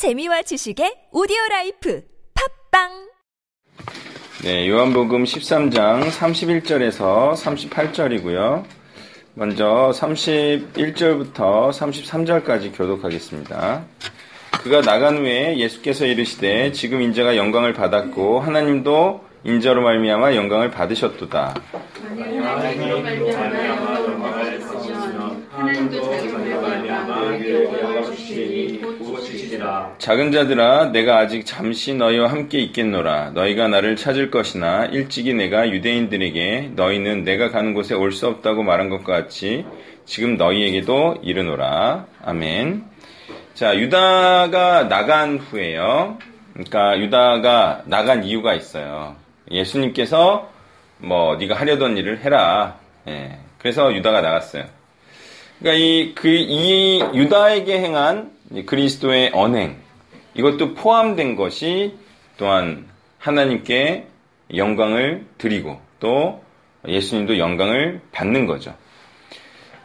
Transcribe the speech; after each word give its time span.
재미와 0.00 0.40
지식의 0.40 1.08
오디오 1.12 1.36
life 1.50 2.02
팟빵 2.70 2.88
네, 4.42 4.66
요한복음 4.66 5.24
13장 5.24 6.08
31절에서 6.08 7.34
38절이고요. 7.34 8.64
먼저 9.34 9.92
31절부터 9.92 11.68
33절까지 11.68 12.74
교독하겠습니다. 12.74 13.84
그가 14.62 14.80
나간 14.80 15.18
후에 15.18 15.58
예수께서 15.58 16.06
이르시되 16.06 16.72
지금 16.72 17.02
인자가 17.02 17.36
영광을 17.36 17.74
받았고 17.74 18.40
하나님도 18.40 19.22
인자로 19.44 19.82
말미암아 19.82 20.34
영광을 20.34 20.70
받으셨도다. 20.70 21.56
하나님도 22.16 23.02
말미암아 23.02 23.60
영광을 23.66 24.18
받으시면 24.18 25.46
하나님도 25.50 26.02
자기 26.02 26.28
말미암아 26.28 27.36
작은 29.98 30.32
자들아 30.32 30.86
내가 30.92 31.18
아직 31.18 31.44
잠시 31.46 31.94
너희와 31.94 32.28
함께 32.30 32.58
있겠노라. 32.60 33.30
너희가 33.30 33.68
나를 33.68 33.96
찾을 33.96 34.30
것이나 34.30 34.86
일찍이 34.86 35.34
내가 35.34 35.68
유대인들에게 35.70 36.72
너희는 36.74 37.24
내가 37.24 37.50
가는 37.50 37.74
곳에 37.74 37.94
올 37.94 38.12
수 38.12 38.26
없다고 38.26 38.62
말한 38.62 38.88
것과 38.90 39.12
같이 39.22 39.64
지금 40.04 40.36
너희에게도 40.36 41.18
이르노라. 41.22 42.06
아멘. 42.24 42.84
자 43.54 43.76
유다가 43.76 44.88
나간 44.88 45.38
후에요. 45.38 46.18
그러니까 46.52 46.98
유다가 46.98 47.82
나간 47.84 48.24
이유가 48.24 48.54
있어요. 48.54 49.16
예수님께서 49.50 50.50
뭐 50.98 51.36
네가 51.36 51.54
하려던 51.54 51.96
일을 51.96 52.20
해라. 52.24 52.76
예, 53.08 53.38
그래서 53.58 53.94
유다가 53.94 54.20
나갔어요. 54.20 54.64
그러니까 55.58 55.82
이, 55.84 56.12
그, 56.14 56.28
이 56.28 57.00
유다에게 57.14 57.78
행한 57.80 58.30
그리스도의 58.66 59.30
언행, 59.32 59.76
이것도 60.34 60.74
포함된 60.74 61.36
것이 61.36 61.96
또한 62.36 62.86
하나님께 63.18 64.06
영광을 64.54 65.26
드리고 65.38 65.80
또 66.00 66.42
예수님도 66.86 67.38
영광을 67.38 68.00
받는 68.12 68.46
거죠. 68.46 68.74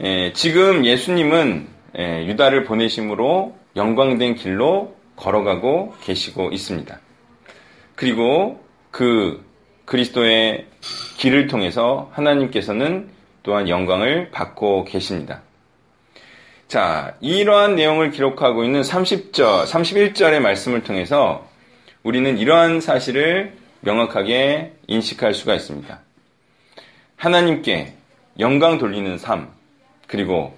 예, 0.02 0.34
지금 0.34 0.86
예수님은 0.86 1.68
예, 1.98 2.26
유다를 2.28 2.66
보내심으로 2.66 3.56
영광된 3.76 4.36
길로 4.36 4.96
걸어가고 5.16 5.96
계시고 6.04 6.52
있습니다. 6.52 7.00
그리고 7.96 8.64
그 8.92 9.46
그리스도의 9.86 10.66
길을 11.18 11.48
통해서 11.48 12.10
하나님께서는 12.14 13.10
또한 13.44 13.70
영광을 13.70 14.32
받고 14.32 14.86
계십니다. 14.86 15.42
자, 16.76 17.16
이러한 17.22 17.78
내용을 17.78 18.12
기록하고 18.12 18.66
있는 18.66 18.82
30절, 18.82 19.64
31절의 19.64 20.42
말씀을 20.42 20.84
통해서 20.84 21.48
우리는 22.04 22.38
이러한 22.38 22.82
사실을 22.82 23.54
명확하게 23.80 24.74
인식할 24.88 25.34
수가 25.34 25.56
있습니다. 25.56 25.98
하나님께 27.16 27.94
영광 28.40 28.78
돌리는 28.78 29.18
삶, 29.18 29.48
그리고 30.06 30.54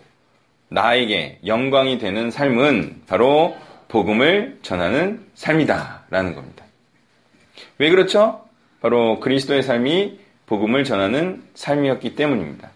나에게 0.69 1.37
영광이 1.45 1.99
되는 1.99 2.31
삶은 2.31 3.03
바로 3.05 3.55
복음을 3.87 4.57
전하는 4.63 5.23
삶이다. 5.35 6.05
라는 6.09 6.33
겁니다. 6.33 6.65
왜 7.77 7.91
그렇죠? 7.91 8.43
바로 8.81 9.19
그리스도의 9.19 9.61
삶이 9.61 10.19
복음을 10.47 10.83
전하는 10.83 11.43
삶이었기 11.53 12.15
때문입니다. 12.15 12.71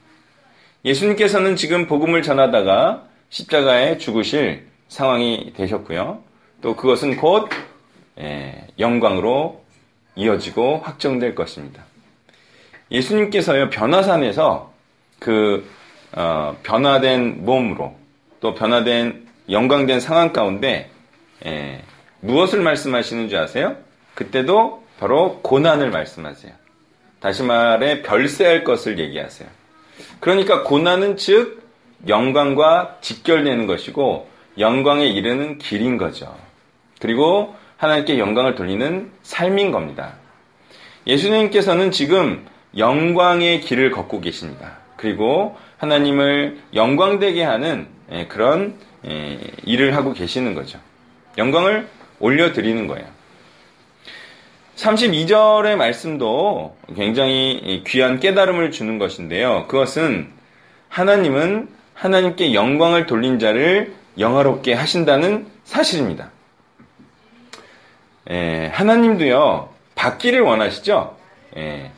예수님께서는 0.86 1.56
지금 1.56 1.88
복음을 1.88 2.22
전하다가 2.22 3.08
십자가에 3.32 3.98
죽으실 3.98 4.68
상황이 4.88 5.54
되셨고요. 5.56 6.22
또 6.62 6.76
그것은 6.76 7.18
곧 7.18 7.50
영광으로 8.78 9.64
이어지고 10.16 10.82
확정될 10.84 11.34
것입니다. 11.34 11.84
예수님께서요 12.92 13.70
변화산에서 13.70 14.74
그 15.20 15.68
어, 16.14 16.58
변화된 16.62 17.46
몸으로 17.46 17.96
또 18.42 18.54
변화된 18.54 19.28
영광된 19.50 20.02
상황 20.02 20.34
가운데 20.34 20.90
에, 21.46 21.82
무엇을 22.20 22.62
말씀하시는 22.62 23.30
줄 23.30 23.40
아세요? 23.40 23.78
그때도 24.14 24.84
바로 25.00 25.40
고난을 25.42 25.90
말씀하세요. 25.90 26.52
다시 27.22 27.44
말해 27.44 28.02
별세할 28.02 28.66
것을 28.66 29.00
얘기하세요. 29.00 29.48
그러니까 30.20 30.64
고난은 30.64 31.16
즉 31.16 31.61
영광과 32.08 32.98
직결되는 33.02 33.68
것이고 33.68 34.30
영광에 34.58 35.08
이르는 35.08 35.58
길인 35.58 35.98
거죠. 35.98 36.36
그리고 37.00 37.56
하나님께 37.78 38.20
영광을 38.20 38.56
돌리는 38.56 39.12
삶인 39.24 39.72
겁니다. 39.72 40.14
예수님께서는 41.08 41.92
지금 41.92 42.46
영광의 42.78 43.62
길을 43.62 43.92
걷고 43.92 44.22
계십니다. 44.22 44.78
그리고 44.98 45.58
하나님을 45.78 46.60
영광되게 46.74 47.44
하는 47.44 47.88
그런 48.30 48.76
일을 49.66 49.96
하고 49.96 50.14
계시는 50.14 50.54
거죠. 50.54 50.80
영광을 51.38 51.88
올려드리는 52.20 52.86
거예요. 52.88 53.08
32절의 54.76 55.76
말씀도 55.76 56.78
굉장히 56.96 57.84
귀한 57.88 58.20
깨달음을 58.20 58.72
주는 58.72 59.00
것인데요. 59.00 59.66
그것은 59.68 60.32
하나님은 60.90 61.68
하나님께 62.02 62.56
영광을 62.56 63.06
돌린 63.06 63.38
자를 63.38 63.94
영화롭게 64.18 64.74
하신다는 64.74 65.46
사실입니다. 65.64 66.32
에, 68.28 68.72
하나님도요, 68.74 69.70
받기를 69.94 70.42
원하시죠? 70.42 71.16
에, 71.58 71.92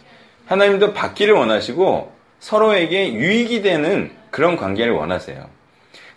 하나님도 0.46 0.94
받기를 0.94 1.34
원하시고 1.34 2.12
서로에게 2.42 3.14
유익이 3.14 3.62
되는 3.62 4.12
그런 4.30 4.58
관계를 4.58 4.92
원하세요. 4.92 5.48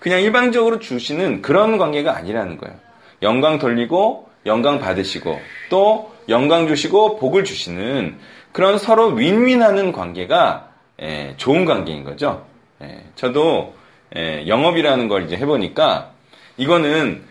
그냥 0.01 0.21
일방적으로 0.21 0.81
주시는 0.81 1.41
그런 1.41 1.79
관계가 1.79 2.17
아니라는 2.17 2.59
거예요. 2.59 2.75
영광 3.23 3.61
돌리고 3.61 4.29
영광 4.47 4.81
받으시고 4.81 5.41
또 5.71 6.13
영광 6.29 6.67
주시고 6.67 7.19
복을 7.21 7.45
주시는 7.45 8.19
그런 8.51 8.79
서로 8.79 9.11
윈윈하는 9.11 9.93
관계가 9.93 10.71
에, 10.99 11.35
좋은 11.37 11.65
관계인 11.65 12.03
거죠. 12.03 12.56
예, 12.83 13.05
저도 13.15 13.75
예, 14.17 14.47
영업이라는 14.47 15.09
걸 15.09 15.25
이제 15.25 15.37
해보니까 15.37 16.13
이거는 16.57 17.23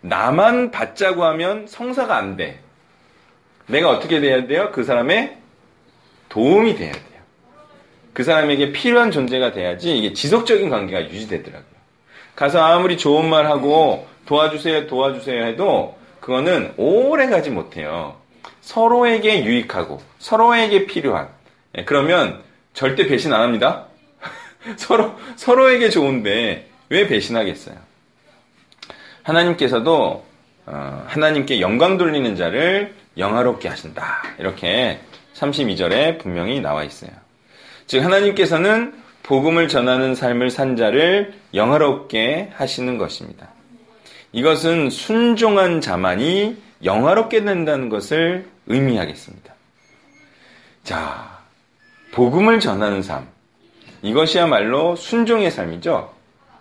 나만 0.00 0.70
받자고 0.70 1.24
하면 1.24 1.66
성사가 1.66 2.16
안 2.16 2.36
돼. 2.36 2.60
내가 3.66 3.90
어떻게 3.90 4.20
돼야 4.20 4.46
돼요? 4.46 4.70
그 4.72 4.84
사람의 4.84 5.36
도움이 6.28 6.76
돼야 6.76 6.92
돼요. 6.92 7.02
그 8.12 8.24
사람에게 8.24 8.72
필요한 8.72 9.10
존재가 9.10 9.52
돼야지 9.52 9.96
이게 9.96 10.12
지속적인 10.12 10.68
관계가 10.68 11.08
유지되더라고요. 11.10 11.72
가서 12.34 12.62
아무리 12.62 12.96
좋은 12.96 13.28
말 13.28 13.46
하고 13.46 14.06
도와주세요, 14.26 14.86
도와주세요 14.86 15.44
해도 15.44 15.96
그거는 16.20 16.74
오래 16.76 17.26
가지 17.26 17.50
못해요. 17.50 18.16
서로에게 18.60 19.44
유익하고 19.44 20.00
서로에게 20.18 20.86
필요한. 20.86 21.28
예, 21.76 21.84
그러면 21.84 22.42
절대 22.74 23.06
배신 23.06 23.32
안 23.32 23.42
합니다. 23.42 23.86
서로, 24.76 25.14
서로에게 25.36 25.90
좋은데 25.90 26.68
왜 26.88 27.06
배신하겠어요? 27.06 27.76
하나님께서도 29.22 30.24
어, 30.66 31.04
하나님께 31.08 31.60
영광 31.60 31.98
돌리는 31.98 32.36
자를 32.36 32.94
영화롭게 33.16 33.68
하신다. 33.68 34.22
이렇게 34.38 35.00
32절에 35.34 36.18
분명히 36.18 36.60
나와 36.60 36.84
있어요. 36.84 37.10
즉 37.86 38.04
하나님께서는 38.04 38.94
복음을 39.22 39.68
전하는 39.68 40.14
삶을 40.14 40.50
산 40.50 40.76
자를 40.76 41.34
영화롭게 41.54 42.50
하시는 42.54 42.98
것입니다. 42.98 43.48
이것은 44.32 44.90
순종한 44.90 45.80
자만이 45.80 46.56
영화롭게 46.84 47.44
된다는 47.44 47.88
것을 47.88 48.48
의미하겠습니다. 48.66 49.54
자, 50.84 51.38
복음을 52.12 52.60
전하는 52.60 53.02
삶. 53.02 53.26
이것이야말로 54.02 54.96
순종의 54.96 55.50
삶이죠. 55.50 56.12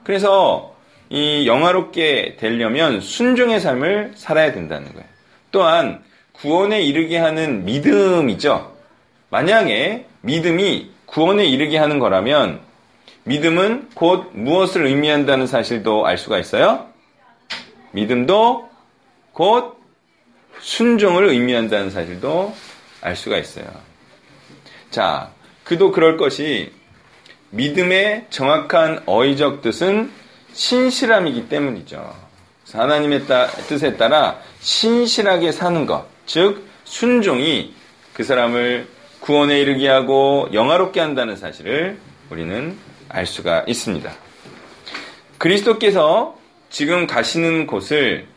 그래서 0.04 0.76
이 1.10 1.46
영화롭게 1.48 2.38
되려면 2.40 3.02
순종의 3.02 3.60
삶을 3.60 4.14
살아야 4.16 4.54
된다는 4.54 4.94
거예요. 4.94 5.08
또한 5.52 6.04
구원에 6.32 6.82
이르게 6.82 7.18
하는 7.18 7.66
믿음이죠. 7.66 8.76
만약에 9.30 10.06
믿음이 10.22 10.92
구원에 11.06 11.46
이르게 11.46 11.78
하는 11.78 12.00
거라면 12.00 12.62
믿음은 13.24 13.90
곧 13.94 14.32
무엇을 14.34 14.86
의미한다는 14.86 15.46
사실도 15.46 16.06
알 16.06 16.18
수가 16.18 16.40
있어요. 16.40 16.88
믿음도 17.92 18.70
곧 19.34 19.78
순종을 20.60 21.26
의미한다는 21.26 21.90
사실도 21.90 22.56
알 23.02 23.16
수가 23.16 23.38
있어요. 23.38 23.66
자, 24.90 25.32
그도 25.64 25.92
그럴 25.92 26.18
것이 26.18 26.72
믿음의 27.52 28.28
정확한 28.30 29.04
어휘적 29.06 29.62
뜻은 29.62 30.12
신실함이기 30.54 31.50
때문이죠. 31.50 32.16
하나님의 32.74 33.28
따, 33.28 33.48
뜻에 33.48 33.98
따라 33.98 34.40
신실하게 34.60 35.52
사는 35.52 35.86
것, 35.86 36.08
즉 36.26 36.66
순종이 36.86 37.74
그 38.14 38.24
사람을 38.24 38.88
구원에 39.20 39.60
이르게 39.60 39.88
하고 39.88 40.48
영화롭게 40.54 41.00
한다는 41.00 41.36
사실을 41.36 41.98
우리는 42.30 42.78
알 43.10 43.26
수가 43.26 43.66
있습니다. 43.68 44.12
그리스도께서 45.38 46.38
지금 46.70 47.08
가시는 47.08 47.68
곳을 47.68 48.28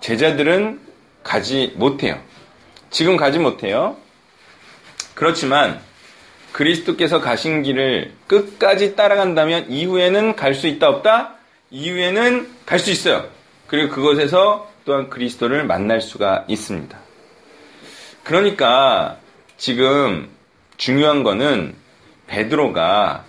제자들은 0.00 0.80
가지 1.22 1.72
못해요. 1.76 2.20
지금 2.90 3.16
가지 3.16 3.38
못해요. 3.38 3.96
그렇지만 5.14 5.80
그리스도께서 6.54 7.20
가신 7.20 7.64
길을 7.64 8.12
끝까지 8.28 8.94
따라간다면 8.94 9.70
이후에는 9.70 10.36
갈 10.36 10.54
수 10.54 10.68
있다 10.68 10.88
없다? 10.88 11.34
이후에는 11.70 12.48
갈 12.64 12.78
수 12.78 12.92
있어요. 12.92 13.28
그리고 13.66 13.92
그곳에서 13.92 14.70
또한 14.84 15.10
그리스도를 15.10 15.64
만날 15.64 16.00
수가 16.00 16.44
있습니다. 16.46 16.96
그러니까 18.22 19.18
지금 19.56 20.28
중요한 20.76 21.24
거는 21.24 21.74
베드로가 22.28 23.24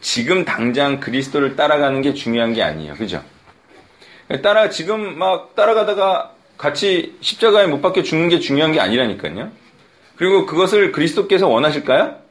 지금 0.00 0.46
당장 0.46 1.00
그리스도를 1.00 1.56
따라가는 1.56 2.00
게 2.00 2.14
중요한 2.14 2.54
게 2.54 2.62
아니에요. 2.62 2.94
그죠? 2.94 3.22
따라 4.42 4.70
지금 4.70 5.18
막 5.18 5.54
따라가다가 5.54 6.32
같이 6.56 7.14
십자가에 7.20 7.66
못 7.66 7.82
박혀 7.82 8.02
죽는 8.02 8.30
게 8.30 8.38
중요한 8.38 8.72
게 8.72 8.80
아니라니까요. 8.80 9.50
그리고 10.16 10.46
그것을 10.46 10.92
그리스도께서 10.92 11.46
원하실까요? 11.46 12.29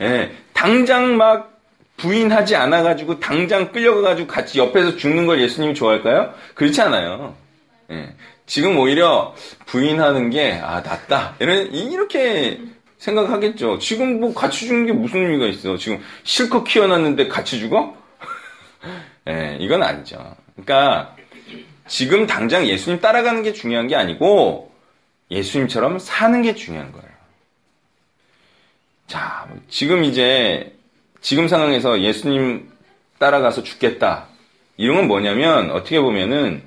예, 0.00 0.08
네, 0.08 0.32
당장 0.52 1.16
막 1.16 1.60
부인하지 1.96 2.56
않아가지고 2.56 3.20
당장 3.20 3.72
끌려가가지고 3.72 4.26
같이 4.26 4.58
옆에서 4.58 4.96
죽는 4.96 5.26
걸 5.26 5.40
예수님이 5.40 5.74
좋아할까요? 5.74 6.32
그렇지 6.54 6.80
않아요. 6.80 7.34
예, 7.90 8.14
지금 8.46 8.78
오히려 8.78 9.34
부인하는 9.66 10.30
게, 10.30 10.58
아, 10.62 10.80
낫다. 10.80 11.36
이런, 11.38 11.72
이렇게 11.72 12.60
생각하겠죠. 12.98 13.78
지금 13.78 14.20
뭐 14.20 14.32
같이 14.32 14.66
죽는 14.66 14.86
게 14.86 14.92
무슨 14.92 15.22
의미가 15.22 15.46
있어. 15.46 15.76
지금 15.76 16.00
실컷 16.24 16.64
키워놨는데 16.64 17.28
같이 17.28 17.58
죽어? 17.58 17.94
예, 19.28 19.58
이건 19.60 19.82
아니죠. 19.82 20.34
그러니까, 20.54 21.14
지금 21.86 22.26
당장 22.26 22.66
예수님 22.66 23.00
따라가는 23.00 23.42
게 23.42 23.52
중요한 23.52 23.86
게 23.86 23.96
아니고, 23.96 24.72
예수님처럼 25.30 25.98
사는 25.98 26.40
게 26.42 26.54
중요한 26.54 26.90
거예요. 26.92 27.09
자, 29.10 29.44
지금 29.68 30.04
이제, 30.04 30.72
지금 31.20 31.48
상황에서 31.48 32.00
예수님 32.00 32.70
따라가서 33.18 33.64
죽겠다. 33.64 34.28
이런 34.76 34.98
건 34.98 35.08
뭐냐면, 35.08 35.72
어떻게 35.72 36.00
보면은, 36.00 36.62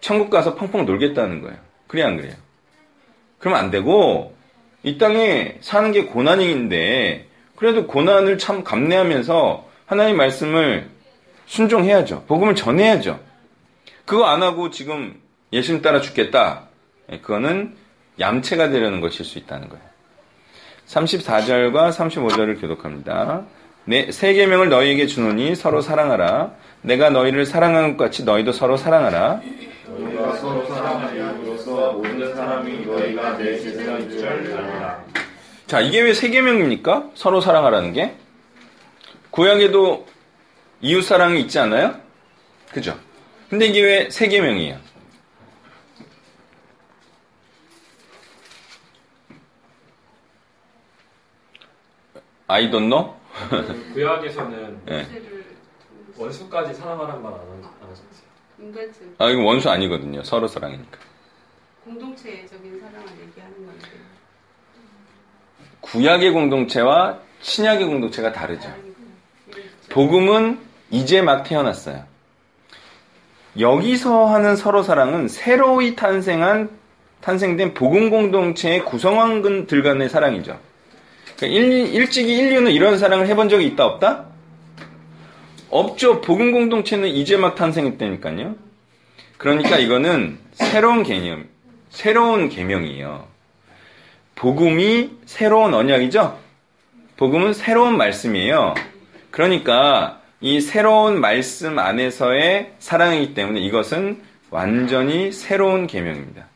천국 0.00 0.30
가서 0.30 0.54
펑펑 0.54 0.86
놀겠다는 0.86 1.42
거예요. 1.42 1.58
그래, 1.86 2.02
안 2.02 2.16
그래요? 2.16 2.32
그러면 3.38 3.60
안 3.60 3.70
되고, 3.70 4.34
이 4.82 4.96
땅에 4.96 5.58
사는 5.60 5.92
게 5.92 6.06
고난인데, 6.06 7.28
그래도 7.54 7.86
고난을 7.86 8.38
참 8.38 8.64
감내하면서 8.64 9.68
하나님 9.84 10.16
말씀을 10.16 10.88
순종해야죠. 11.44 12.24
복음을 12.26 12.54
전해야죠. 12.54 13.20
그거 14.06 14.24
안 14.24 14.42
하고 14.42 14.70
지금 14.70 15.20
예수님 15.52 15.82
따라 15.82 16.00
죽겠다. 16.00 16.62
예, 17.12 17.18
그거는 17.18 17.76
얌체가 18.18 18.70
되려는 18.70 19.02
것일 19.02 19.26
수 19.26 19.36
있다는 19.36 19.68
거예요. 19.68 19.93
34절과 20.88 21.90
35절을 21.92 22.60
교독합니다. 22.60 23.42
내, 23.86 24.10
세 24.10 24.32
계명을 24.32 24.68
너희에게 24.68 25.06
주노니 25.06 25.54
서로 25.54 25.80
사랑하라. 25.80 26.52
내가 26.82 27.10
너희를 27.10 27.44
사랑하는 27.46 27.96
것 27.96 28.04
같이 28.04 28.24
너희도 28.24 28.52
서로 28.52 28.76
사랑하라. 28.76 29.40
너희가 29.88 30.36
서로 30.36 30.66
사랑하리로써 30.66 31.92
모든 31.92 32.34
사람이 32.34 32.86
너희가 32.86 33.36
내 33.38 33.58
제자인 33.58 34.10
줄 34.10 34.26
알리라. 34.26 35.04
자, 35.66 35.80
이게 35.80 36.00
왜 36.02 36.12
세 36.14 36.28
계명입니까? 36.30 37.10
서로 37.14 37.40
사랑하라는 37.40 37.92
게? 37.92 38.14
구약에도 39.30 40.06
이웃 40.80 41.02
사랑이 41.02 41.40
있지 41.40 41.58
않아요? 41.58 41.94
그죠? 42.70 42.96
근데 43.50 43.66
이게 43.66 43.82
왜 43.82 44.10
세 44.10 44.28
계명이에요? 44.28 44.76
I 52.54 52.70
don't 52.70 52.88
know? 52.88 53.14
구약에서는 53.94 54.80
네. 54.86 55.06
원수까지 56.16 56.72
사랑하라는 56.72 57.20
말안 57.20 57.38
하셨어요. 57.40 58.06
인간적 58.60 59.02
아, 59.18 59.28
이거 59.28 59.42
원수 59.42 59.68
아니거든요. 59.68 60.22
서로 60.22 60.46
사랑이니까. 60.46 60.98
공동체적인 61.82 62.80
사랑을 62.80 63.08
얘기하는 63.26 63.66
건데 63.66 63.88
구약의 65.80 66.30
공동체와 66.30 67.18
신약의 67.40 67.86
공동체가 67.86 68.30
다르죠. 68.30 68.68
예, 68.68 69.62
복음은 69.90 70.60
이제 70.92 71.22
막 71.22 71.42
태어났어요. 71.42 72.04
여기서 73.58 74.26
하는 74.26 74.54
서로 74.54 74.84
사랑은 74.84 75.26
새로이 75.26 75.96
탄생한 75.96 76.70
탄생된 77.20 77.74
복음 77.74 78.10
공동체의 78.10 78.84
구성원들 78.84 79.82
간의 79.82 80.08
사랑이죠. 80.08 80.58
그러니까 81.44 81.46
일, 81.46 81.94
일찍이 81.94 82.36
인류는 82.36 82.72
이런 82.72 82.98
사랑을 82.98 83.26
해본 83.26 83.48
적이 83.48 83.66
있다 83.66 83.84
없다? 83.84 84.26
없죠. 85.70 86.20
복음 86.20 86.52
공동체는 86.52 87.08
이제 87.08 87.36
막 87.36 87.54
탄생했다니까요. 87.54 88.54
그러니까 89.36 89.78
이거는 89.78 90.38
새로운 90.52 91.02
개념, 91.02 91.48
새로운 91.90 92.48
계명이에요. 92.48 93.26
복음이 94.36 95.10
새로운 95.26 95.74
언약이죠. 95.74 96.38
복음은 97.16 97.52
새로운 97.52 97.96
말씀이에요. 97.96 98.74
그러니까 99.30 100.20
이 100.40 100.60
새로운 100.60 101.20
말씀 101.20 101.78
안에서의 101.78 102.72
사랑이기 102.78 103.34
때문에 103.34 103.60
이것은 103.60 104.22
완전히 104.50 105.32
새로운 105.32 105.86
계명입니다. 105.86 106.46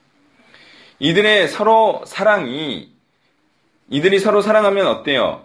이들의 1.00 1.48
서로 1.48 2.02
사랑이 2.06 2.97
이들이 3.90 4.18
서로 4.18 4.42
사랑하면 4.42 4.86
어때요? 4.86 5.42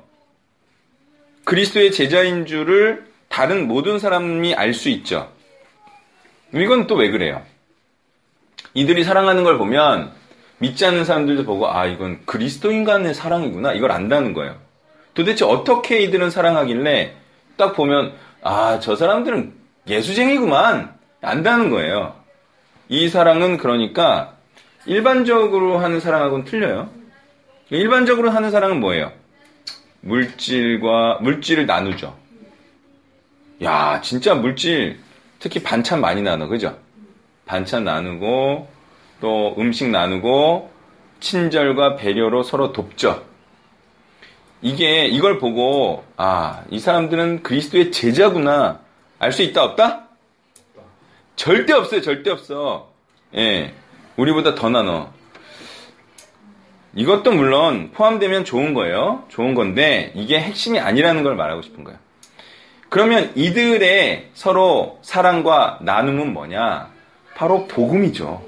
그리스도의 1.45 1.91
제자인 1.91 2.45
줄을 2.45 3.05
다른 3.29 3.67
모든 3.67 3.99
사람이 3.99 4.53
알 4.55 4.73
수 4.73 4.89
있죠. 4.89 5.31
이건 6.53 6.87
또 6.87 6.95
왜 6.95 7.09
그래요? 7.09 7.41
이들이 8.73 9.03
사랑하는 9.03 9.43
걸 9.43 9.57
보면 9.57 10.11
믿지 10.59 10.85
않는 10.85 11.03
사람들도 11.05 11.43
보고 11.45 11.69
아 11.69 11.85
이건 11.85 12.21
그리스도인 12.25 12.83
간의 12.83 13.13
사랑이구나 13.13 13.73
이걸 13.73 13.91
안다는 13.91 14.33
거예요. 14.33 14.55
도대체 15.13 15.45
어떻게 15.45 16.01
이들은 16.01 16.29
사랑하길래 16.29 17.15
딱 17.57 17.73
보면 17.75 18.13
아 18.41 18.79
저 18.79 18.95
사람들은 18.95 19.53
예수쟁이구만 19.87 20.93
안다는 21.21 21.69
거예요. 21.69 22.15
이 22.89 23.09
사랑은 23.09 23.57
그러니까 23.57 24.35
일반적으로 24.85 25.77
하는 25.79 25.99
사랑하고는 25.99 26.45
틀려요. 26.45 26.89
일반적으로 27.77 28.29
하는 28.29 28.51
사랑은 28.51 28.79
뭐예요? 28.79 29.11
물질과 30.01 31.19
물질을 31.21 31.65
나누죠. 31.65 32.15
야, 33.63 34.01
진짜 34.01 34.35
물질 34.35 34.99
특히 35.39 35.61
반찬 35.63 36.01
많이 36.01 36.21
나눠. 36.21 36.47
그죠? 36.47 36.77
반찬 37.45 37.83
나누고 37.85 38.67
또 39.21 39.55
음식 39.57 39.89
나누고 39.89 40.71
친절과 41.19 41.95
배려로 41.95 42.43
서로 42.43 42.73
돕죠. 42.73 43.25
이게 44.61 45.05
이걸 45.05 45.39
보고 45.39 46.03
아, 46.17 46.63
이 46.69 46.79
사람들은 46.79 47.43
그리스도의 47.43 47.91
제자구나. 47.91 48.79
알 49.19 49.31
수 49.31 49.41
있다 49.41 49.63
없다? 49.63 50.07
절대 51.35 51.73
없어요. 51.73 52.01
절대 52.01 52.29
없어. 52.29 52.91
예. 53.35 53.73
우리보다 54.17 54.53
더 54.55 54.69
나눠. 54.69 55.11
이것도 56.95 57.31
물론 57.31 57.91
포함되면 57.91 58.45
좋은 58.45 58.73
거예요. 58.73 59.23
좋은 59.29 59.55
건데 59.55 60.11
이게 60.15 60.39
핵심이 60.39 60.79
아니라는 60.79 61.23
걸 61.23 61.35
말하고 61.35 61.61
싶은 61.61 61.83
거예요. 61.83 61.99
그러면 62.89 63.31
이들의 63.35 64.29
서로 64.35 64.99
사랑과 65.01 65.79
나눔은 65.81 66.33
뭐냐? 66.33 66.91
바로 67.35 67.67
복음이죠. 67.67 68.43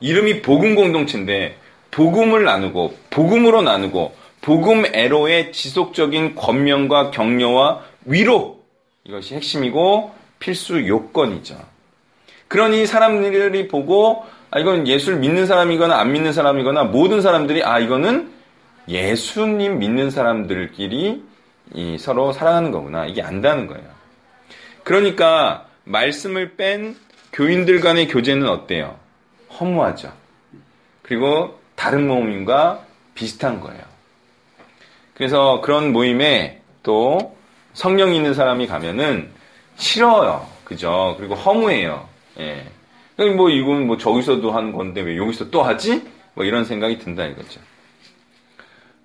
이름이 0.00 0.42
복음 0.42 0.74
공동체인데 0.74 1.56
복음을 1.90 2.44
나누고 2.44 2.94
복음으로 3.08 3.62
나누고 3.62 4.14
복음 4.42 4.84
애로의 4.84 5.52
지속적인 5.52 6.34
권면과 6.34 7.10
격려와 7.12 7.82
위로 8.04 8.60
이것이 9.04 9.34
핵심이고 9.36 10.12
필수 10.38 10.86
요건이죠. 10.86 11.56
그러니 12.48 12.86
사람들이 12.86 13.68
보고 13.68 14.24
아, 14.54 14.60
이건 14.60 14.86
예수를 14.86 15.18
믿는 15.18 15.46
사람이거나 15.46 15.98
안 15.98 16.12
믿는 16.12 16.32
사람이거나 16.32 16.84
모든 16.84 17.20
사람들이 17.20 17.64
아, 17.64 17.80
이거는 17.80 18.32
예수님 18.86 19.80
믿는 19.80 20.10
사람들끼리 20.10 21.24
서로 21.98 22.32
사랑하는 22.32 22.70
거구나. 22.70 23.04
이게 23.06 23.20
안다는 23.20 23.66
거예요. 23.66 23.84
그러니까 24.84 25.66
말씀을 25.82 26.54
뺀 26.54 26.94
교인들 27.32 27.80
간의 27.80 28.06
교제는 28.06 28.48
어때요? 28.48 28.96
허무하죠. 29.58 30.12
그리고 31.02 31.58
다른 31.74 32.06
모임과 32.06 32.84
비슷한 33.16 33.58
거예요. 33.58 33.82
그래서 35.14 35.60
그런 35.62 35.92
모임에 35.92 36.60
또 36.84 37.36
성령 37.72 38.14
있는 38.14 38.34
사람이 38.34 38.68
가면은 38.68 39.30
싫어요. 39.74 40.46
그죠? 40.62 41.16
그리고 41.18 41.34
허무해요. 41.34 42.08
예. 42.38 42.64
뭐 43.16 43.50
이건 43.50 43.86
뭐 43.86 43.96
저기서도 43.96 44.50
한 44.50 44.72
건데 44.72 45.00
왜 45.00 45.16
여기서 45.16 45.50
또 45.50 45.62
하지? 45.62 46.02
뭐 46.34 46.44
이런 46.44 46.64
생각이 46.64 46.98
든다 46.98 47.26
이거죠. 47.26 47.60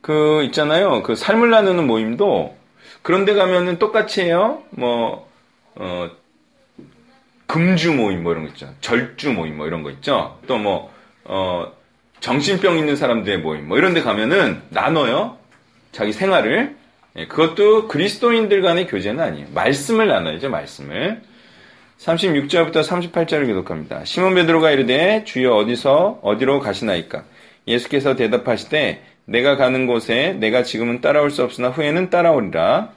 그 0.01 0.43
있잖아요. 0.45 1.03
그 1.03 1.15
삶을 1.15 1.49
나누는 1.49 1.85
모임도 1.85 2.57
그런데 3.01 3.33
가면은 3.33 3.77
똑같이 3.79 4.21
해요. 4.21 4.63
뭐 4.71 5.29
어, 5.75 6.09
금주 7.45 7.93
모임 7.93 8.23
뭐 8.23 8.31
이런 8.31 8.45
거 8.45 8.49
있죠. 8.51 8.73
절주 8.81 9.31
모임 9.33 9.57
뭐 9.57 9.67
이런 9.67 9.83
거 9.83 9.91
있죠. 9.91 10.39
또 10.47 10.57
뭐 10.57 10.91
어, 11.25 11.71
정신병 12.19 12.77
있는 12.77 12.95
사람들의 12.95 13.39
모임 13.39 13.67
뭐 13.67 13.77
이런 13.77 13.93
데 13.93 14.01
가면은 14.01 14.61
나눠요. 14.69 15.37
자기 15.91 16.11
생활을. 16.11 16.75
예, 17.15 17.27
그것도 17.27 17.87
그리스도인들 17.87 18.61
간의 18.61 18.87
교제는 18.87 19.23
아니에요. 19.23 19.47
말씀을 19.53 20.07
나눠야죠, 20.07 20.49
말씀을. 20.49 21.21
36절부터 21.99 22.81
38절을 22.83 23.45
기록합니다. 23.45 24.05
시몬 24.05 24.33
베드로가 24.35 24.71
이르되 24.71 25.23
주여 25.25 25.53
어디서 25.53 26.19
어디로 26.23 26.59
가시나이까? 26.59 27.23
예수께서 27.67 28.15
대답하시되 28.15 29.03
내가 29.25 29.57
가는 29.57 29.85
곳에 29.85 30.33
내가 30.39 30.63
지금은 30.63 31.01
따라올 31.01 31.29
수 31.29 31.43
없으나 31.43 31.69
후에는 31.69 32.09
따라오리라. 32.09 32.93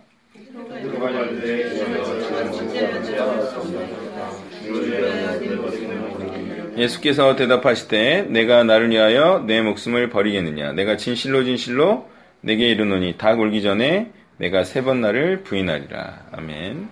예수께서 6.76 7.36
대답하시되 7.36 8.22
내가 8.30 8.64
나를 8.64 8.90
위하여 8.90 9.44
내 9.46 9.60
목숨을 9.60 10.08
버리겠느냐 10.10 10.72
내가 10.72 10.96
진실로 10.96 11.44
진실로 11.44 12.08
내게 12.40 12.68
이르노니 12.70 13.18
닭 13.18 13.38
울기 13.40 13.62
전에 13.62 14.10
내가 14.38 14.64
세 14.64 14.82
번 14.82 15.00
나를 15.00 15.42
부인하리라 15.42 16.26
아멘 16.32 16.88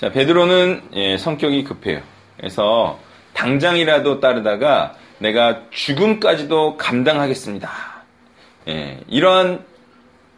자 0.00 0.10
베드로는 0.10 0.80
예, 0.94 1.18
성격이 1.18 1.62
급해요. 1.64 2.00
그래서 2.38 2.98
당장이라도 3.34 4.20
따르다가 4.20 4.94
내가 5.18 5.60
죽음까지도 5.68 6.78
감당하겠습니다. 6.78 7.70
예, 8.68 9.00
이러한 9.08 9.62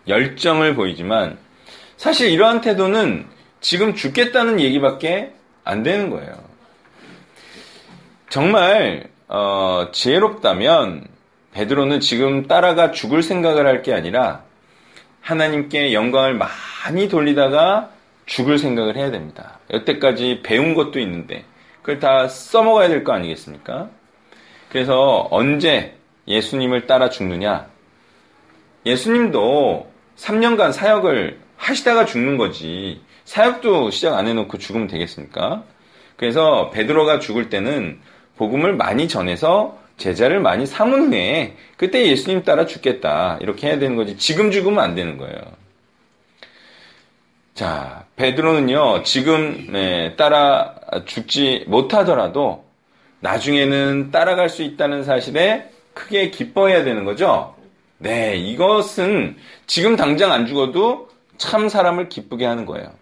열정을 0.09 0.75
보이지만 0.75 1.39
사실 1.97 2.31
이러한 2.31 2.61
태도는 2.61 3.25
지금 3.61 3.95
죽겠다는 3.95 4.59
얘기밖에 4.59 5.31
안 5.63 5.85
되는 5.85 6.11
거예요. 6.11 6.33
정말 8.31 9.05
어, 9.29 9.91
지혜롭다면 9.93 11.07
베드로는 11.53 12.01
지금 12.01 12.49
따라가 12.49 12.91
죽을 12.91 13.23
생각을 13.23 13.65
할 13.69 13.83
게 13.85 13.95
아니라 13.95 14.43
하나님께 15.21 15.93
영광을 15.93 16.35
많이 16.35 17.09
돌리다가 17.09 17.92
죽을 18.27 18.59
생각을 18.59 18.97
해야 18.97 19.11
됩니다. 19.11 19.59
여태까지 19.73 20.41
배운 20.43 20.75
것도 20.75 20.99
있는데 21.01 21.45
그걸 21.81 21.99
다 21.99 22.29
써먹어야 22.29 22.89
될 22.89 23.05
거 23.05 23.13
아니겠습니까? 23.13 23.91
그래서 24.69 25.29
언제 25.31 25.97
예수님을 26.29 26.87
따라 26.87 27.11
죽느냐? 27.11 27.67
예수님도 28.87 29.91
3년간 30.17 30.73
사역을 30.73 31.41
하시다가 31.57 32.05
죽는 32.07 32.37
거지. 32.37 33.01
사역도 33.25 33.91
시작 33.91 34.15
안 34.17 34.27
해놓고 34.27 34.59
죽으면 34.59 34.89
되겠습니까? 34.89 35.65
그래서 36.17 36.71
베드로가 36.71 37.19
죽을 37.19 37.49
때는 37.51 38.01
복음을 38.37 38.75
많이 38.75 39.09
전해서 39.09 39.79
제자를 39.97 40.41
많이 40.41 40.67
삼은 40.67 41.13
후에 41.13 41.57
그때 41.77 42.07
예수님 42.09 42.43
따라 42.43 42.67
죽겠다 42.67 43.39
이렇게 43.41 43.69
해야 43.69 43.79
되는 43.79 43.95
거지 43.95 44.17
지금 44.17 44.51
죽으면 44.51 44.79
안 44.83 44.95
되는 44.95 45.19
거예요. 45.19 45.37
자 47.55 48.07
베드로는요 48.17 49.03
지금 49.03 49.69
네, 49.73 50.17
따라 50.17 50.75
죽지 51.05 51.65
못하더라도 51.69 52.65
나중에는 53.21 54.11
따라갈 54.11 54.49
수 54.49 54.63
있다는 54.63 55.05
사실에 55.05 55.71
크게 55.95 56.31
기뻐해야 56.31 56.85
되는 56.85 57.05
거죠. 57.05 57.55
네 57.99 58.37
이것은 58.37 59.37
지금 59.67 59.97
당장 59.97 60.33
안 60.33 60.47
죽어도 60.47 61.11
참 61.37 61.69
사람을 61.69 62.09
기쁘게 62.09 62.47
하는 62.47 62.67
거예요. 62.67 62.93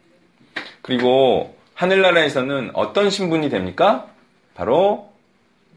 그리고 0.83 1.55
하늘나라에서는 1.75 2.73
어떤 2.75 3.09
신분이 3.09 3.49
됩니까? 3.49 4.07
바로 4.55 5.11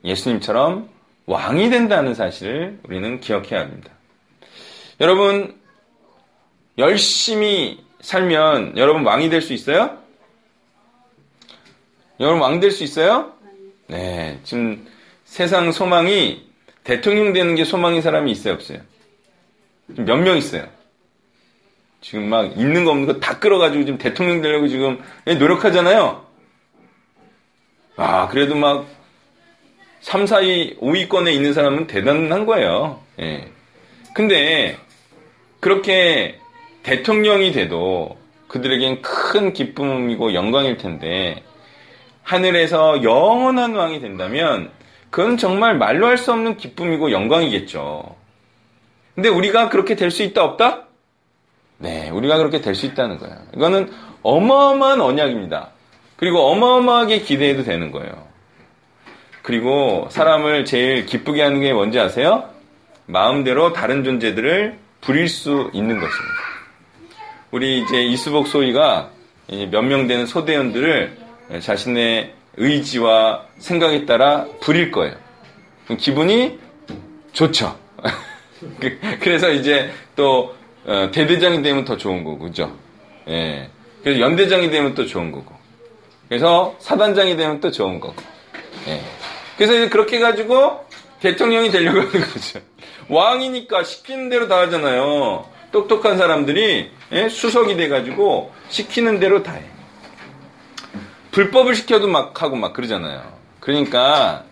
예수님처럼 0.04 0.90
왕이 1.26 1.70
된다는 1.70 2.14
사실을 2.14 2.80
우리는 2.84 3.20
기억해야 3.22 3.62
합니다. 3.62 3.90
여러분, 5.00 5.56
열심히 6.78 7.84
살면 8.04 8.78
여러분 8.78 9.04
왕이 9.06 9.30
될 9.30 9.42
수 9.42 9.54
있어요? 9.54 9.98
여러분 12.20 12.42
왕 12.42 12.60
될 12.60 12.70
수 12.72 12.84
있어요? 12.84 13.34
네, 13.88 14.40
지금 14.44 14.86
세상 15.26 15.72
소망이 15.72 16.46
대통령 16.84 17.32
되는 17.34 17.56
게 17.56 17.64
소망인 17.64 18.02
사람이 18.02 18.30
있어요, 18.32 18.54
없어요? 18.54 18.80
몇 19.88 20.18
명 20.20 20.38
있어요? 20.38 20.68
지금 22.02 22.28
막 22.30 22.58
있는 22.58 22.84
거 22.84 22.92
없는 22.92 23.08
거 23.08 23.20
다 23.20 23.40
끌어가지고 23.40 23.86
지금 23.86 23.98
대통령 23.98 24.42
되려고 24.42 24.68
지금 24.68 25.02
노력하잖아요? 25.26 26.26
아, 27.96 28.28
그래도 28.28 28.56
막 28.56 28.86
3, 30.02 30.26
4위, 30.26 30.78
5위권에 30.80 31.34
있는 31.34 31.54
사람은 31.54 31.88
대단한 31.88 32.46
거예요. 32.46 33.02
예. 33.22 33.50
근데 34.14 34.78
그렇게 35.62 36.40
대통령이 36.84 37.52
돼도 37.52 38.18
그들에겐 38.48 39.02
큰 39.02 39.54
기쁨이고 39.54 40.34
영광일 40.34 40.78
텐데 40.78 41.44
하늘에서 42.24 43.04
영원한 43.04 43.76
왕이 43.76 44.00
된다면 44.00 44.70
그건 45.10 45.38
정말 45.38 45.78
말로 45.78 46.08
할 46.08 46.18
수 46.18 46.32
없는 46.32 46.58
기쁨이고 46.58 47.12
영광이겠죠. 47.12 48.16
근데 49.16 49.30
우리가 49.30 49.70
그렇게 49.70 49.96
될 49.96 50.12
수 50.12 50.24
있다 50.24 50.44
없다? 50.44 50.84
네, 51.78 52.10
우리가 52.10 52.38
그렇게 52.38 52.62
될 52.62 52.76
수 52.76 52.86
있다는 52.86 53.18
거예요. 53.18 53.36
이거는 53.56 53.92
어마어마한 54.24 55.02
언약입니다. 55.02 55.70
그리고 56.16 56.40
어마어마하게 56.52 57.20
기대해도 57.20 57.64
되는 57.64 57.92
거예요. 57.92 58.28
그리고 59.42 60.08
사람을 60.10 60.64
제일 60.66 61.06
기쁘게 61.06 61.42
하는 61.42 61.60
게 61.60 61.74
뭔지 61.74 62.00
아세요? 62.00 62.50
마음대로 63.06 63.74
다른 63.74 64.04
존재들을 64.04 64.78
부릴 65.02 65.28
수 65.28 65.70
있는 65.74 65.96
것입니다. 66.00 66.53
우리 67.54 67.82
이제 67.84 68.02
이수복 68.02 68.48
소위가 68.48 69.12
몇 69.70 69.84
명 69.84 70.08
되는 70.08 70.26
소대원들을 70.26 71.18
자신의 71.62 72.34
의지와 72.58 73.46
생각에 73.60 74.06
따라 74.08 74.48
부릴 74.60 74.90
거예요. 74.90 75.16
기분이 76.00 76.58
좋죠. 77.32 77.78
그래서 79.22 79.52
이제 79.52 79.92
또 80.16 80.56
어, 80.86 81.10
대대장이 81.14 81.62
되면 81.62 81.86
더 81.86 81.96
좋은 81.96 82.24
거고, 82.24 82.40
그죠? 82.40 82.76
예. 83.30 83.70
그래서 84.02 84.20
연대장이 84.20 84.70
되면 84.72 84.96
또 84.96 85.06
좋은 85.06 85.32
거고. 85.32 85.56
그래서 86.28 86.76
사단장이 86.80 87.38
되면 87.38 87.60
또 87.62 87.72
좋은 87.72 88.00
거고. 88.00 88.16
예. 88.88 89.02
그래서 89.58 89.90
그렇게 89.90 90.18
해가지고 90.18 90.86
대통령이 91.22 91.70
되려고 91.70 92.00
하는 92.00 92.12
거죠. 92.12 92.60
왕이니까 93.10 93.84
시키는 93.84 94.30
대로 94.30 94.48
다 94.48 94.60
하잖아요. 94.62 95.46
똑똑한 95.74 96.18
사람들이 96.18 96.92
예? 97.12 97.28
수석이 97.28 97.76
돼가지고 97.76 98.54
시키는 98.70 99.20
대로 99.20 99.44
다 99.44 99.54
해. 99.54 99.64
불법을 101.32 101.76
시켜도 101.76 102.08
막 102.08 102.42
하고 102.42 102.56
막 102.56 102.74
그러잖아요. 102.74 103.34
그러니까 103.60 104.46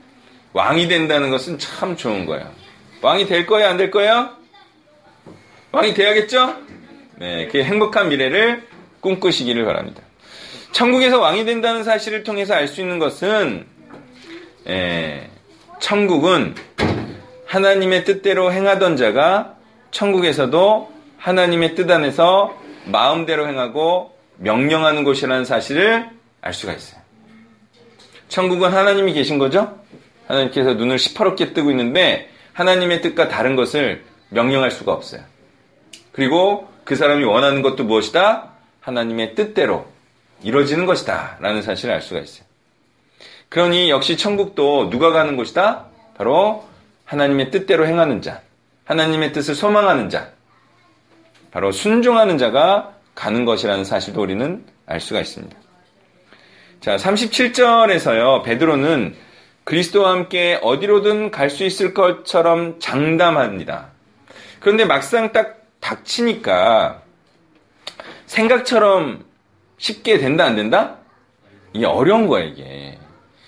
왕이 0.51 0.87
된다는 0.87 1.29
것은 1.29 1.59
참 1.59 1.95
좋은 1.95 2.25
거예요. 2.25 2.51
왕이 3.01 3.27
될 3.27 3.45
거야, 3.45 3.69
안될 3.69 3.91
거야? 3.91 4.35
왕이 5.71 5.93
돼야겠죠? 5.93 6.55
네, 7.17 7.47
그 7.47 7.63
행복한 7.63 8.09
미래를 8.09 8.67
꿈꾸시기를 8.99 9.63
바랍니다. 9.63 10.01
천국에서 10.71 11.19
왕이 11.19 11.45
된다는 11.45 11.83
사실을 11.83 12.23
통해서 12.23 12.55
알 12.55 12.67
수 12.67 12.81
있는 12.81 12.97
것은 12.97 13.67
예, 14.67 15.29
천국은 15.79 16.55
하나님의 17.45 18.05
뜻대로 18.05 18.51
행하던 18.51 18.97
자가 18.97 19.55
천국에서도 19.91 21.00
하나님의 21.21 21.75
뜻 21.75 21.89
안에서 21.89 22.57
마음대로 22.85 23.47
행하고 23.47 24.17
명령하는 24.37 25.03
곳이라는 25.03 25.45
사실을 25.45 26.09
알 26.41 26.53
수가 26.53 26.73
있어요. 26.73 26.99
천국은 28.27 28.73
하나님이 28.73 29.13
계신 29.13 29.37
거죠? 29.37 29.79
하나님께서 30.27 30.73
눈을 30.73 30.97
시퍼렇게 30.97 31.53
뜨고 31.53 31.69
있는데 31.71 32.29
하나님의 32.53 33.01
뜻과 33.01 33.27
다른 33.27 33.55
것을 33.55 34.03
명령할 34.29 34.71
수가 34.71 34.93
없어요. 34.93 35.21
그리고 36.11 36.67
그 36.83 36.95
사람이 36.95 37.23
원하는 37.23 37.61
것도 37.61 37.83
무엇이다? 37.83 38.49
하나님의 38.79 39.35
뜻대로 39.35 39.85
이루어지는 40.41 40.87
것이다. 40.87 41.37
라는 41.39 41.61
사실을 41.61 41.93
알 41.93 42.01
수가 42.01 42.19
있어요. 42.21 42.45
그러니 43.49 43.91
역시 43.91 44.17
천국도 44.17 44.89
누가 44.89 45.11
가는 45.11 45.35
곳이다? 45.35 45.85
바로 46.17 46.67
하나님의 47.05 47.51
뜻대로 47.51 47.85
행하는 47.85 48.21
자, 48.21 48.41
하나님의 48.85 49.33
뜻을 49.33 49.53
소망하는 49.53 50.09
자, 50.09 50.31
바로 51.51 51.71
순종하는 51.71 52.37
자가 52.37 52.93
가는 53.13 53.45
것이라는 53.45 53.83
사실도 53.83 54.21
우리는 54.21 54.65
알 54.85 54.99
수가 54.99 55.19
있습니다. 55.19 55.55
자, 56.79 56.95
37절에서요, 56.95 58.43
베드로는 58.43 59.15
그리스도와 59.63 60.11
함께 60.11 60.59
어디로든 60.63 61.29
갈 61.29 61.49
수 61.49 61.63
있을 61.63 61.93
것처럼 61.93 62.79
장담합니다. 62.79 63.89
그런데 64.59 64.85
막상 64.85 65.31
딱 65.31 65.61
닥치니까 65.79 67.01
생각처럼 68.25 69.25
쉽게 69.77 70.17
된다, 70.17 70.45
안 70.45 70.55
된다? 70.55 70.97
이게 71.73 71.85
어려운 71.85 72.27
거야, 72.27 72.43
이게. 72.43 72.97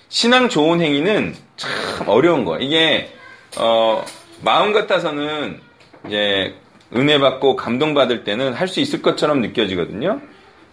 신앙 0.08 0.48
좋은 0.48 0.80
행위는 0.80 1.34
참 1.56 2.08
어려운 2.08 2.44
거야. 2.44 2.58
이게, 2.60 3.10
어, 3.56 4.04
마음 4.42 4.72
같아서는 4.72 5.60
이제 6.06 6.54
은혜 6.96 7.18
받고 7.18 7.56
감동받을 7.56 8.24
때는 8.24 8.52
할 8.54 8.68
수 8.68 8.80
있을 8.80 9.02
것처럼 9.02 9.40
느껴지거든요. 9.40 10.20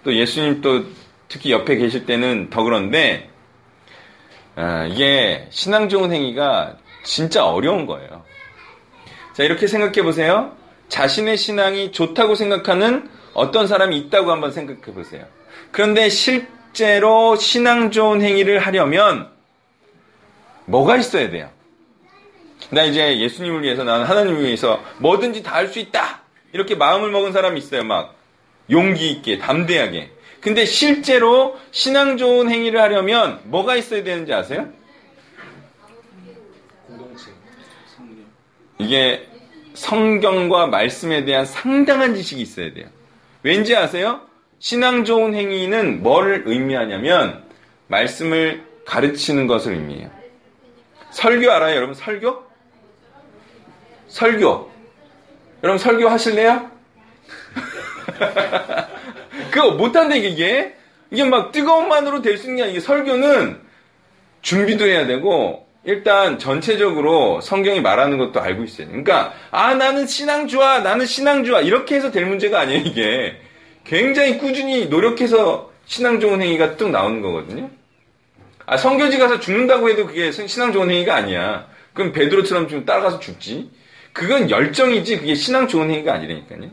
또 0.03 0.13
예수님 0.15 0.61
또 0.61 0.85
특히 1.27 1.51
옆에 1.51 1.77
계실 1.77 2.05
때는 2.05 2.49
더 2.49 2.63
그런데, 2.63 3.29
아, 4.55 4.85
이게 4.85 5.47
신앙 5.49 5.89
좋은 5.89 6.11
행위가 6.11 6.77
진짜 7.03 7.45
어려운 7.45 7.85
거예요. 7.85 8.23
자, 9.33 9.43
이렇게 9.43 9.67
생각해 9.67 10.03
보세요. 10.03 10.55
자신의 10.89 11.37
신앙이 11.37 11.91
좋다고 11.93 12.35
생각하는 12.35 13.09
어떤 13.33 13.65
사람이 13.65 13.97
있다고 13.97 14.31
한번 14.31 14.51
생각해 14.51 14.93
보세요. 14.93 15.25
그런데 15.71 16.09
실제로 16.09 17.37
신앙 17.37 17.91
좋은 17.91 18.21
행위를 18.21 18.59
하려면 18.59 19.29
뭐가 20.65 20.97
있어야 20.97 21.29
돼요? 21.29 21.49
나 22.69 22.83
이제 22.83 23.19
예수님을 23.19 23.63
위해서 23.63 23.83
나는 23.83 24.05
하나님을 24.05 24.43
위해서 24.43 24.81
뭐든지 24.99 25.43
다 25.43 25.55
할 25.55 25.67
수 25.67 25.79
있다. 25.79 26.21
이렇게 26.53 26.75
마음을 26.75 27.11
먹은 27.11 27.31
사람이 27.31 27.57
있어요. 27.59 27.83
막 27.83 28.15
용기 28.69 29.11
있게 29.11 29.37
담대하게. 29.37 30.11
근데 30.41 30.65
실제로 30.65 31.57
신앙 31.71 32.17
좋은 32.17 32.49
행위를 32.49 32.81
하려면 32.81 33.39
뭐가 33.43 33.75
있어야 33.75 34.03
되는지 34.03 34.33
아세요? 34.33 34.69
이게 38.79 39.27
성경과 39.73 40.67
말씀에 40.67 41.25
대한 41.25 41.45
상당한 41.45 42.15
지식이 42.15 42.41
있어야 42.41 42.73
돼요. 42.73 42.87
왠지 43.43 43.75
아세요? 43.75 44.21
신앙 44.59 45.05
좋은 45.05 45.33
행위는 45.33 46.03
뭐를 46.03 46.43
의미하냐면 46.45 47.43
말씀을 47.87 48.63
가르치는 48.85 49.47
것을 49.47 49.73
의미해요. 49.73 50.09
설교 51.11 51.51
알아요, 51.51 51.75
여러분? 51.75 51.93
설교? 51.95 52.50
설교. 54.11 54.69
여러분 55.63 55.77
설교 55.77 56.07
하실래요? 56.07 56.69
그거 59.51 59.71
못한다 59.71 60.15
이게 60.15 60.75
이게 61.09 61.23
막 61.23 61.51
뜨거운 61.51 61.87
만으로 61.87 62.21
될수 62.21 62.49
아니라 62.49 62.67
이게 62.67 62.79
설교는 62.79 63.59
준비도 64.41 64.85
해야 64.85 65.05
되고 65.05 65.67
일단 65.83 66.39
전체적으로 66.39 67.41
성경이 67.41 67.81
말하는 67.81 68.17
것도 68.17 68.41
알고 68.41 68.63
있어야 68.63 68.87
돼. 68.87 68.91
그러니까 68.91 69.33
아 69.49 69.73
나는 69.73 70.07
신앙 70.07 70.47
좋아, 70.47 70.79
나는 70.79 71.05
신앙 71.05 71.43
좋아 71.43 71.61
이렇게 71.61 71.95
해서 71.95 72.11
될 72.11 72.25
문제가 72.25 72.59
아니에요 72.59 72.83
이게 72.85 73.37
굉장히 73.83 74.37
꾸준히 74.37 74.87
노력해서 74.87 75.71
신앙 75.85 76.19
좋은 76.19 76.41
행위가 76.41 76.75
뚝 76.75 76.91
나오는 76.91 77.21
거거든요. 77.21 77.69
아 78.65 78.77
성교지 78.77 79.17
가서 79.17 79.39
죽는다고 79.39 79.89
해도 79.89 80.05
그게 80.05 80.31
신앙 80.31 80.71
좋은 80.71 80.89
행위가 80.89 81.15
아니야. 81.15 81.67
그럼 81.93 82.11
베드로처럼 82.11 82.67
좀 82.67 82.85
따라가서 82.85 83.19
죽지. 83.19 83.80
그건 84.13 84.49
열정이지 84.49 85.19
그게 85.19 85.35
신앙 85.35 85.67
좋은 85.67 85.89
행위가 85.89 86.13
아니라니까요. 86.13 86.69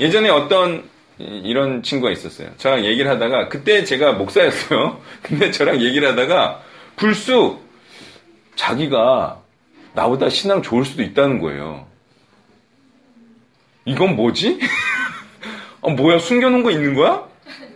예전에 0.00 0.28
어떤 0.28 0.84
이런 1.18 1.82
친구가 1.82 2.12
있었어요. 2.12 2.50
저랑 2.58 2.84
얘기를 2.84 3.10
하다가 3.10 3.48
그때 3.48 3.84
제가 3.84 4.12
목사였어요. 4.12 5.00
근데 5.22 5.50
저랑 5.50 5.80
얘기를 5.80 6.08
하다가 6.08 6.62
불쑥 6.96 7.64
자기가 8.54 9.40
나보다 9.94 10.28
신앙 10.28 10.62
좋을 10.62 10.84
수도 10.84 11.02
있다는 11.02 11.40
거예요. 11.40 11.86
이건 13.86 14.16
뭐지? 14.16 14.58
아, 15.82 15.88
뭐야 15.90 16.18
숨겨놓은 16.18 16.62
거 16.62 16.70
있는 16.70 16.94
거야? 16.94 17.26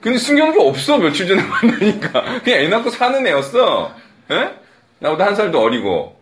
근데 0.01 0.19
숨겨놓은 0.19 0.55
게 0.55 0.63
없어 0.63 0.99
며칠 0.99 1.27
전에 1.27 1.41
만나니까 1.47 2.43
그냥 2.43 2.61
애 2.61 2.69
낳고 2.69 2.91
사는 2.91 3.27
애였어. 3.27 3.95
에? 4.31 4.51
나보다 4.99 5.27
한 5.27 5.35
살도 5.35 5.61
어리고 5.61 6.21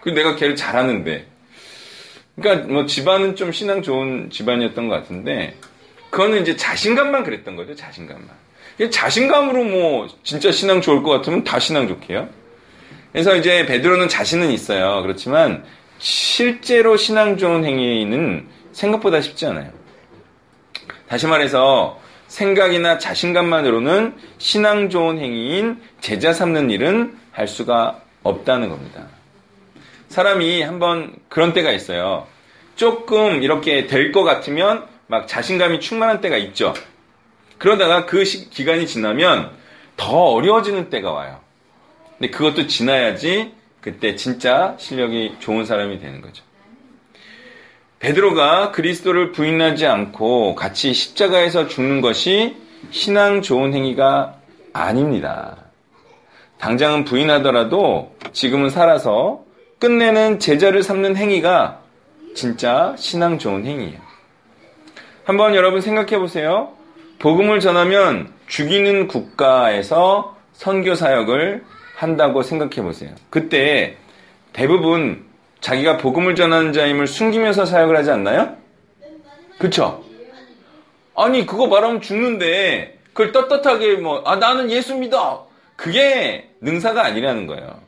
그리고 0.00 0.16
내가 0.16 0.36
걔를 0.36 0.56
잘하는데 0.56 1.33
그러니까 2.36 2.66
뭐 2.66 2.86
집안은 2.86 3.36
좀 3.36 3.52
신앙 3.52 3.82
좋은 3.82 4.30
집안이었던 4.30 4.88
것 4.88 4.94
같은데 4.94 5.56
그거는 6.10 6.42
이제 6.42 6.56
자신감만 6.56 7.24
그랬던 7.24 7.56
거죠 7.56 7.74
자신감만. 7.74 8.28
자신감으로 8.90 9.64
뭐 9.64 10.08
진짜 10.22 10.50
신앙 10.50 10.80
좋을 10.80 11.02
것 11.02 11.10
같으면 11.10 11.44
다 11.44 11.58
신앙 11.58 11.86
좋게요. 11.86 12.28
그래서 13.12 13.36
이제 13.36 13.64
베드로는 13.66 14.08
자신은 14.08 14.50
있어요. 14.50 15.02
그렇지만 15.02 15.64
실제로 15.98 16.96
신앙 16.96 17.36
좋은 17.36 17.64
행위는 17.64 18.48
생각보다 18.72 19.20
쉽지 19.20 19.46
않아요. 19.46 19.70
다시 21.08 21.26
말해서 21.28 22.00
생각이나 22.26 22.98
자신감만으로는 22.98 24.14
신앙 24.38 24.90
좋은 24.90 25.18
행위인 25.18 25.80
제자 26.00 26.32
삼는 26.32 26.70
일은 26.70 27.16
할 27.30 27.46
수가 27.46 28.00
없다는 28.24 28.68
겁니다. 28.68 29.06
사람이 30.14 30.62
한번 30.62 31.12
그런 31.28 31.52
때가 31.52 31.72
있어요. 31.72 32.26
조금 32.76 33.42
이렇게 33.42 33.86
될 33.88 34.12
것 34.12 34.22
같으면 34.22 34.86
막 35.08 35.26
자신감이 35.26 35.80
충만한 35.80 36.20
때가 36.20 36.36
있죠. 36.36 36.72
그러다가 37.58 38.06
그 38.06 38.24
시, 38.24 38.48
기간이 38.48 38.86
지나면 38.86 39.50
더 39.96 40.16
어려워지는 40.16 40.88
때가 40.88 41.10
와요. 41.10 41.40
근데 42.16 42.30
그것도 42.30 42.68
지나야지 42.68 43.52
그때 43.80 44.14
진짜 44.14 44.76
실력이 44.78 45.36
좋은 45.40 45.64
사람이 45.64 45.98
되는 45.98 46.20
거죠. 46.20 46.44
베드로가 47.98 48.70
그리스도를 48.70 49.32
부인하지 49.32 49.86
않고 49.86 50.54
같이 50.54 50.94
십자가에서 50.94 51.66
죽는 51.68 52.00
것이 52.00 52.56
신앙 52.90 53.42
좋은 53.42 53.74
행위가 53.74 54.36
아닙니다. 54.72 55.56
당장은 56.58 57.04
부인하더라도 57.04 58.14
지금은 58.32 58.70
살아서 58.70 59.43
끝내는 59.84 60.38
제자를 60.38 60.82
삼는 60.82 61.14
행위가 61.14 61.82
진짜 62.34 62.94
신앙 62.96 63.38
좋은 63.38 63.66
행위예요. 63.66 64.00
한번 65.24 65.54
여러분 65.54 65.82
생각해 65.82 66.18
보세요. 66.18 66.72
복음을 67.18 67.60
전하면 67.60 68.32
죽이는 68.46 69.08
국가에서 69.08 70.38
선교 70.54 70.94
사역을 70.94 71.64
한다고 71.96 72.42
생각해 72.42 72.76
보세요. 72.76 73.10
그때 73.28 73.98
대부분 74.54 75.26
자기가 75.60 75.98
복음을 75.98 76.34
전하는 76.34 76.72
자임을 76.72 77.06
숨기면서 77.06 77.66
사역을 77.66 77.94
하지 77.94 78.10
않나요? 78.10 78.56
그쵸? 79.58 80.02
아니, 81.14 81.44
그거 81.44 81.66
말하면 81.66 82.00
죽는데, 82.00 83.00
그걸 83.12 83.32
떳떳하게 83.32 83.96
뭐, 83.96 84.22
아, 84.24 84.36
나는 84.36 84.70
예수 84.70 84.96
믿어! 84.96 85.46
그게 85.76 86.48
능사가 86.62 87.04
아니라는 87.04 87.46
거예요. 87.46 87.84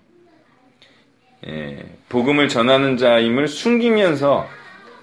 예, 1.46 1.85
복음을 2.09 2.49
전하는 2.49 2.96
자임을 2.96 3.49
숨기면서, 3.49 4.49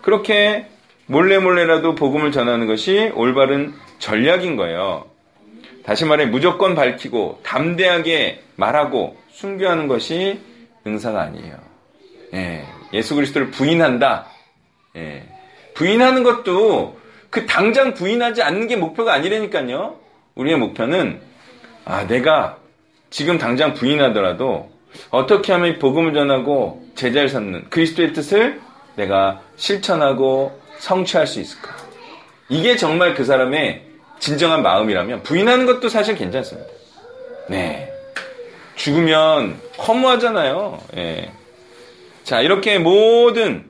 그렇게 0.02 0.67
몰래 1.06 1.38
몰래라도 1.38 1.96
복음을 1.96 2.32
전하는 2.32 2.67
것이 2.67 3.12
올바른 3.15 3.74
전략인 4.00 4.56
거예요. 4.56 5.06
다시 5.84 6.06
말해, 6.06 6.26
무조건 6.26 6.76
밝히고, 6.76 7.41
담대하게 7.43 8.43
말하고, 8.56 9.17
순교하는 9.32 9.88
것이 9.88 10.39
능사가 10.86 11.22
아니에요. 11.22 11.58
예, 12.34 12.65
예수 12.93 13.15
그리스도를 13.15 13.52
부인한다. 13.52 14.28
예, 14.96 15.24
부인하는 15.74 16.24
것도 16.24 16.98
그 17.30 17.46
당장 17.46 17.93
부인하지 17.93 18.43
않는 18.43 18.67
게 18.67 18.76
목표가 18.76 19.13
아니라니까요. 19.13 19.96
우리의 20.36 20.58
목표는 20.58 21.19
아 21.86 22.06
내가 22.08 22.58
지금 23.10 23.38
당장 23.38 23.74
부인하더라도 23.74 24.72
어떻게 25.10 25.51
하면 25.53 25.79
복음을 25.79 26.13
전하고 26.13 26.84
제자를 26.95 27.29
삼는 27.29 27.69
그리스도의 27.69 28.13
뜻을 28.13 28.62
내가 28.95 29.41
실천하고 29.56 30.60
성취할 30.79 31.27
수 31.27 31.39
있을까? 31.39 31.75
이게 32.49 32.75
정말 32.75 33.13
그 33.13 33.23
사람의 33.23 33.84
진정한 34.19 34.62
마음이라면 34.62 35.23
부인하는 35.23 35.65
것도 35.65 35.89
사실 35.89 36.15
괜찮습니다. 36.15 36.69
네. 37.49 37.91
죽으면 38.75 39.60
허무하잖아요. 39.88 40.79
예. 40.97 41.32
자, 42.23 42.41
이렇게 42.41 42.79
모든 42.79 43.65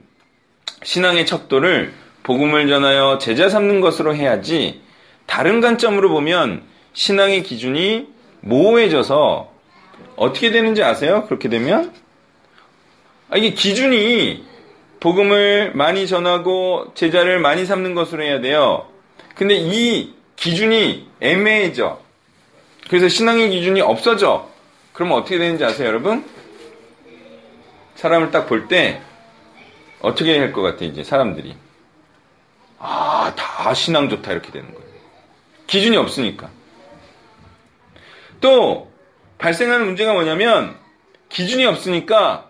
신앙의 0.82 1.26
척도를 1.26 1.92
복음을 2.22 2.68
전하여 2.68 3.18
제자 3.18 3.48
삼는 3.48 3.80
것으로 3.80 4.14
해야지 4.14 4.80
다른 5.26 5.60
관점으로 5.60 6.08
보면 6.10 6.62
신앙의 6.92 7.42
기준이 7.42 8.06
모호해져서 8.40 9.53
어떻게 10.16 10.50
되는지 10.50 10.82
아세요? 10.82 11.24
그렇게 11.26 11.48
되면? 11.48 11.92
아, 13.30 13.36
이게 13.36 13.50
기준이 13.50 14.44
복음을 15.00 15.72
많이 15.74 16.06
전하고 16.06 16.92
제자를 16.94 17.40
많이 17.40 17.66
삼는 17.66 17.94
것으로 17.94 18.22
해야 18.22 18.40
돼요. 18.40 18.88
근데 19.34 19.54
이 19.54 20.14
기준이 20.36 21.08
애매해져. 21.20 22.00
그래서 22.88 23.08
신앙의 23.08 23.50
기준이 23.50 23.80
없어져. 23.80 24.48
그러면 24.92 25.18
어떻게 25.18 25.38
되는지 25.38 25.64
아세요, 25.64 25.88
여러분? 25.88 26.24
사람을 27.96 28.30
딱 28.30 28.46
볼 28.46 28.68
때 28.68 29.00
어떻게 30.00 30.38
할 30.38 30.52
것 30.52 30.62
같아, 30.62 30.84
이제 30.84 31.02
사람들이. 31.02 31.56
아, 32.78 33.32
다 33.36 33.72
신앙 33.74 34.08
좋다, 34.08 34.32
이렇게 34.32 34.50
되는 34.52 34.72
거예요. 34.72 34.86
기준이 35.66 35.96
없으니까. 35.96 36.50
또, 38.40 38.92
발생하는 39.48 39.84
문제가 39.84 40.14
뭐냐면, 40.14 40.74
기준이 41.28 41.66
없으니까, 41.66 42.48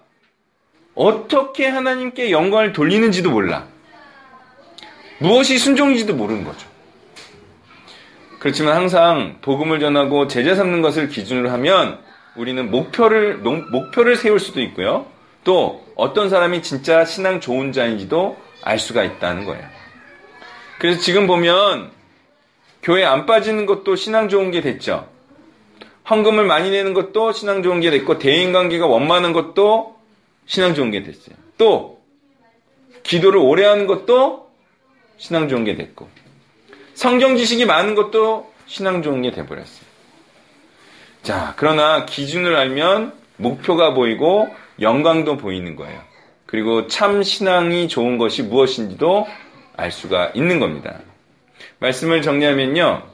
어떻게 0.94 1.66
하나님께 1.66 2.30
영광을 2.30 2.72
돌리는지도 2.72 3.32
몰라. 3.32 3.66
무엇이 5.18 5.58
순종인지도 5.58 6.14
모르는 6.14 6.44
거죠. 6.44 6.68
그렇지만 8.38 8.76
항상 8.76 9.38
복음을 9.42 9.80
전하고 9.80 10.28
제자 10.28 10.54
삼는 10.54 10.82
것을 10.82 11.08
기준으로 11.08 11.50
하면 11.50 11.98
우리는 12.36 12.70
목표를 12.70 13.42
농- 13.42 13.68
목표를 13.72 14.14
세울 14.14 14.38
수도 14.38 14.60
있고요. 14.60 15.06
또 15.42 15.84
어떤 15.96 16.30
사람이 16.30 16.62
진짜 16.62 17.04
신앙 17.04 17.40
좋은 17.40 17.72
자인지도 17.72 18.36
알 18.62 18.78
수가 18.78 19.02
있다는 19.02 19.46
거예요. 19.46 19.64
그래서 20.78 21.00
지금 21.00 21.26
보면 21.26 21.90
교회 22.84 23.04
안 23.04 23.26
빠지는 23.26 23.66
것도 23.66 23.96
신앙 23.96 24.28
좋은 24.28 24.52
게 24.52 24.60
됐죠. 24.60 25.12
헌금을 26.08 26.44
많이 26.44 26.70
내는 26.70 26.92
것도 26.94 27.32
신앙 27.32 27.62
좋은 27.62 27.80
게 27.80 27.90
됐고 27.90 28.18
대인 28.18 28.52
관계가 28.52 28.86
원만한 28.86 29.32
것도 29.32 29.96
신앙 30.46 30.74
좋은 30.74 30.90
게 30.90 31.02
됐어요. 31.02 31.34
또 31.56 32.02
기도를 33.02 33.38
오래 33.38 33.64
하는 33.64 33.86
것도 33.86 34.50
신앙 35.16 35.48
좋은 35.48 35.64
게 35.64 35.76
됐고 35.76 36.08
성경 36.94 37.36
지식이 37.36 37.64
많은 37.64 37.94
것도 37.94 38.52
신앙 38.66 39.02
좋은 39.02 39.22
게 39.22 39.30
돼버렸어요. 39.30 39.84
자, 41.22 41.54
그러나 41.56 42.04
기준을 42.04 42.54
알면 42.54 43.14
목표가 43.36 43.94
보이고 43.94 44.48
영광도 44.80 45.38
보이는 45.38 45.76
거예요. 45.76 46.00
그리고 46.46 46.86
참 46.86 47.22
신앙이 47.22 47.88
좋은 47.88 48.18
것이 48.18 48.42
무엇인지도 48.42 49.26
알 49.76 49.90
수가 49.90 50.32
있는 50.34 50.60
겁니다. 50.60 51.00
말씀을 51.78 52.22
정리하면요. 52.22 53.13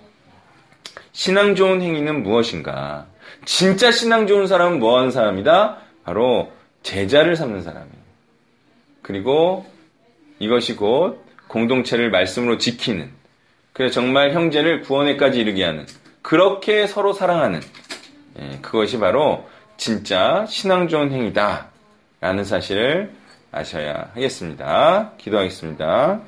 신앙 1.13 1.55
좋은 1.55 1.83
행위는 1.83 2.23
무엇인가? 2.23 3.07
진짜 3.45 3.91
신앙 3.91 4.27
좋은 4.27 4.47
사람은 4.47 4.79
뭐 4.79 4.99
하는 4.99 5.11
사람이다? 5.11 5.79
바로 6.05 6.53
제자를 6.83 7.37
삼는 7.37 7.63
사람이에요. 7.63 8.01
그리고 9.03 9.67
이것이 10.39 10.77
곧 10.77 11.25
공동체를 11.49 12.11
말씀으로 12.11 12.59
지키는 12.59 13.11
그래서 13.73 13.95
정말 13.95 14.33
형제를 14.33 14.83
구원에까지 14.83 15.41
이르게 15.41 15.65
하는 15.65 15.87
그렇게 16.23 16.87
서로 16.87 17.13
사랑하는 17.13 17.61
예, 18.41 18.59
그것이 18.63 18.99
바로 18.99 19.49
진짜 19.77 20.45
신앙 20.49 20.89
좋은 20.89 21.11
행위다 21.11 21.69
라는 22.21 22.45
사실을 22.45 23.13
아셔야 23.53 24.11
하겠습니다. 24.15 25.13
기도하겠습니다. 25.19 26.21